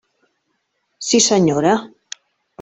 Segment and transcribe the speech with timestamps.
[1.09, 1.75] Sí, senyora.